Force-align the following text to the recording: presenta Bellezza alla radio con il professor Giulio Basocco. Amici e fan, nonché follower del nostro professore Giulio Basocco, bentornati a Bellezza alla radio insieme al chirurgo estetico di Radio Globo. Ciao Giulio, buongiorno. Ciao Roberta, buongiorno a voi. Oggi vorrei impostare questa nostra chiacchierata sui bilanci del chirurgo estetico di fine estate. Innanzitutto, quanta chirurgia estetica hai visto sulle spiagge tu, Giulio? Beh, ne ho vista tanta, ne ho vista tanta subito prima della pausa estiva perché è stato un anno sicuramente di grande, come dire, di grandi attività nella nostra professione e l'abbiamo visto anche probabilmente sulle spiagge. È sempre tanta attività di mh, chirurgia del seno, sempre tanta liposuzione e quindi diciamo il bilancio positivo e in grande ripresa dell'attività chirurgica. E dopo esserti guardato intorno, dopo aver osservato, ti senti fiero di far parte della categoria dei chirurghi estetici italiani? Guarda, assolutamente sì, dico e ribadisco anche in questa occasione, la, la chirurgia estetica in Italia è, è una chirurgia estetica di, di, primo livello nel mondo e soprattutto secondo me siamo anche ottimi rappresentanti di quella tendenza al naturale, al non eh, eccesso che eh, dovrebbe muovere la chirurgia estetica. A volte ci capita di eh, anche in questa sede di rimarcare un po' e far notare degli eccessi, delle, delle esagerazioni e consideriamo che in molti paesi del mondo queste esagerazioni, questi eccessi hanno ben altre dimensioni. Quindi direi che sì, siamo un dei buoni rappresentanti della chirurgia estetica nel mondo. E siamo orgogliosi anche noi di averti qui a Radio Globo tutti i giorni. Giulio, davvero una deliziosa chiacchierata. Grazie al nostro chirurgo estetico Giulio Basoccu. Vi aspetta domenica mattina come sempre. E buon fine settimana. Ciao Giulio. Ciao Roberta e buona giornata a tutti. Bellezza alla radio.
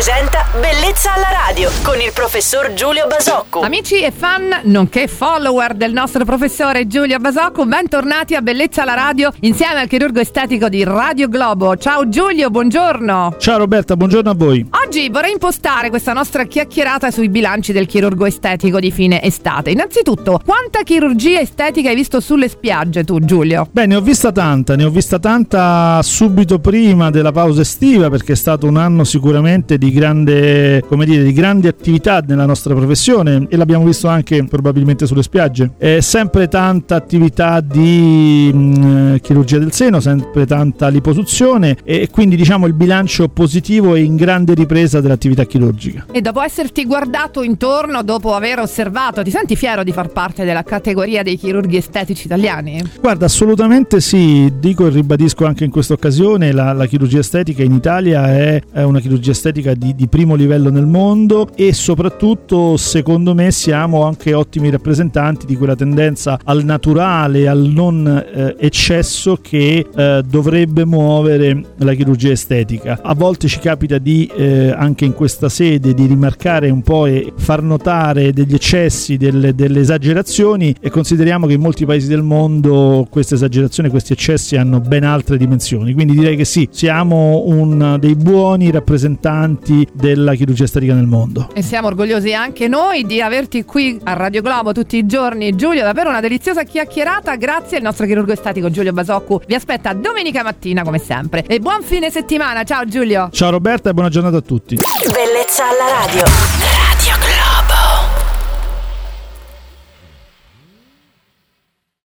presenta 0.00 0.46
Bellezza 0.58 1.12
alla 1.12 1.28
radio 1.46 1.70
con 1.82 2.00
il 2.00 2.10
professor 2.14 2.72
Giulio 2.72 3.06
Basocco. 3.06 3.60
Amici 3.60 4.00
e 4.00 4.10
fan, 4.10 4.60
nonché 4.62 5.06
follower 5.06 5.74
del 5.74 5.92
nostro 5.92 6.24
professore 6.24 6.86
Giulio 6.86 7.18
Basocco, 7.18 7.66
bentornati 7.66 8.34
a 8.34 8.40
Bellezza 8.40 8.80
alla 8.80 8.94
radio 8.94 9.30
insieme 9.40 9.78
al 9.78 9.88
chirurgo 9.88 10.20
estetico 10.20 10.70
di 10.70 10.84
Radio 10.84 11.28
Globo. 11.28 11.76
Ciao 11.76 12.08
Giulio, 12.08 12.48
buongiorno. 12.48 13.36
Ciao 13.38 13.58
Roberta, 13.58 13.94
buongiorno 13.94 14.30
a 14.30 14.34
voi. 14.34 14.66
Oggi 14.90 15.08
vorrei 15.08 15.30
impostare 15.30 15.88
questa 15.88 16.12
nostra 16.12 16.46
chiacchierata 16.46 17.12
sui 17.12 17.28
bilanci 17.28 17.70
del 17.70 17.86
chirurgo 17.86 18.26
estetico 18.26 18.80
di 18.80 18.90
fine 18.90 19.22
estate. 19.22 19.70
Innanzitutto, 19.70 20.40
quanta 20.44 20.82
chirurgia 20.82 21.38
estetica 21.38 21.90
hai 21.90 21.94
visto 21.94 22.18
sulle 22.18 22.48
spiagge 22.48 23.04
tu, 23.04 23.20
Giulio? 23.20 23.68
Beh, 23.70 23.86
ne 23.86 23.94
ho 23.94 24.00
vista 24.00 24.32
tanta, 24.32 24.74
ne 24.74 24.82
ho 24.82 24.90
vista 24.90 25.20
tanta 25.20 26.02
subito 26.02 26.58
prima 26.58 27.10
della 27.10 27.30
pausa 27.30 27.60
estiva 27.60 28.10
perché 28.10 28.32
è 28.32 28.34
stato 28.34 28.66
un 28.66 28.78
anno 28.78 29.04
sicuramente 29.04 29.78
di 29.78 29.92
grande, 29.92 30.82
come 30.88 31.04
dire, 31.04 31.22
di 31.22 31.32
grandi 31.32 31.68
attività 31.68 32.18
nella 32.26 32.44
nostra 32.44 32.74
professione 32.74 33.46
e 33.48 33.56
l'abbiamo 33.56 33.84
visto 33.84 34.08
anche 34.08 34.42
probabilmente 34.42 35.06
sulle 35.06 35.22
spiagge. 35.22 35.70
È 35.78 36.00
sempre 36.00 36.48
tanta 36.48 36.96
attività 36.96 37.60
di 37.60 38.50
mh, 38.52 39.18
chirurgia 39.20 39.58
del 39.58 39.70
seno, 39.70 40.00
sempre 40.00 40.46
tanta 40.46 40.88
liposuzione 40.88 41.76
e 41.84 42.08
quindi 42.10 42.34
diciamo 42.34 42.66
il 42.66 42.72
bilancio 42.72 43.28
positivo 43.28 43.94
e 43.94 44.02
in 44.02 44.16
grande 44.16 44.52
ripresa 44.54 44.78
dell'attività 44.88 45.44
chirurgica. 45.44 46.06
E 46.10 46.20
dopo 46.20 46.40
esserti 46.40 46.84
guardato 46.86 47.42
intorno, 47.42 48.02
dopo 48.02 48.34
aver 48.34 48.60
osservato, 48.60 49.22
ti 49.22 49.30
senti 49.30 49.56
fiero 49.56 49.82
di 49.82 49.92
far 49.92 50.08
parte 50.08 50.44
della 50.44 50.62
categoria 50.62 51.22
dei 51.22 51.36
chirurghi 51.36 51.76
estetici 51.76 52.26
italiani? 52.26 52.82
Guarda, 53.00 53.26
assolutamente 53.26 54.00
sì, 54.00 54.52
dico 54.58 54.86
e 54.86 54.90
ribadisco 54.90 55.44
anche 55.44 55.64
in 55.64 55.70
questa 55.70 55.94
occasione, 55.94 56.52
la, 56.52 56.72
la 56.72 56.86
chirurgia 56.86 57.18
estetica 57.18 57.62
in 57.62 57.72
Italia 57.72 58.28
è, 58.28 58.62
è 58.72 58.82
una 58.82 59.00
chirurgia 59.00 59.32
estetica 59.32 59.74
di, 59.74 59.94
di, 59.94 60.08
primo 60.08 60.34
livello 60.34 60.70
nel 60.70 60.86
mondo 60.86 61.48
e 61.54 61.72
soprattutto 61.72 62.76
secondo 62.76 63.34
me 63.34 63.50
siamo 63.50 64.04
anche 64.04 64.34
ottimi 64.34 64.70
rappresentanti 64.70 65.46
di 65.46 65.56
quella 65.56 65.76
tendenza 65.76 66.38
al 66.44 66.64
naturale, 66.64 67.48
al 67.48 67.58
non 67.60 68.06
eh, 68.06 68.56
eccesso 68.58 69.38
che 69.40 69.86
eh, 69.94 70.22
dovrebbe 70.26 70.84
muovere 70.84 71.64
la 71.76 71.94
chirurgia 71.94 72.30
estetica. 72.30 73.00
A 73.02 73.14
volte 73.14 73.48
ci 73.48 73.58
capita 73.58 73.98
di 73.98 74.30
eh, 74.34 74.69
anche 74.72 75.04
in 75.04 75.14
questa 75.14 75.48
sede 75.48 75.94
di 75.94 76.06
rimarcare 76.06 76.70
un 76.70 76.82
po' 76.82 77.06
e 77.06 77.32
far 77.36 77.62
notare 77.62 78.32
degli 78.32 78.54
eccessi, 78.54 79.16
delle, 79.16 79.54
delle 79.54 79.80
esagerazioni 79.80 80.74
e 80.80 80.90
consideriamo 80.90 81.46
che 81.46 81.54
in 81.54 81.60
molti 81.60 81.84
paesi 81.84 82.08
del 82.08 82.22
mondo 82.22 83.06
queste 83.10 83.34
esagerazioni, 83.34 83.88
questi 83.88 84.12
eccessi 84.12 84.56
hanno 84.56 84.80
ben 84.80 85.04
altre 85.04 85.36
dimensioni. 85.36 85.92
Quindi 85.92 86.14
direi 86.14 86.36
che 86.36 86.44
sì, 86.44 86.68
siamo 86.70 87.44
un 87.46 87.96
dei 87.98 88.14
buoni 88.14 88.70
rappresentanti 88.70 89.86
della 89.92 90.34
chirurgia 90.34 90.64
estetica 90.64 90.94
nel 90.94 91.06
mondo. 91.06 91.50
E 91.54 91.62
siamo 91.62 91.88
orgogliosi 91.88 92.34
anche 92.34 92.68
noi 92.68 93.04
di 93.04 93.20
averti 93.20 93.64
qui 93.64 93.98
a 94.04 94.12
Radio 94.12 94.42
Globo 94.42 94.72
tutti 94.72 94.96
i 94.96 95.06
giorni. 95.06 95.54
Giulio, 95.56 95.82
davvero 95.82 96.10
una 96.10 96.20
deliziosa 96.20 96.64
chiacchierata. 96.64 97.36
Grazie 97.36 97.78
al 97.78 97.82
nostro 97.82 98.06
chirurgo 98.06 98.32
estetico 98.32 98.70
Giulio 98.70 98.92
Basoccu. 98.92 99.40
Vi 99.46 99.54
aspetta 99.54 99.92
domenica 99.92 100.42
mattina 100.42 100.82
come 100.82 100.98
sempre. 100.98 101.44
E 101.46 101.58
buon 101.58 101.82
fine 101.82 102.10
settimana. 102.10 102.64
Ciao 102.64 102.84
Giulio. 102.84 103.28
Ciao 103.32 103.50
Roberta 103.50 103.90
e 103.90 103.94
buona 103.94 104.08
giornata 104.08 104.38
a 104.38 104.42
tutti. 104.60 104.76
Bellezza 105.12 105.68
alla 105.68 105.88
radio. 105.88 106.89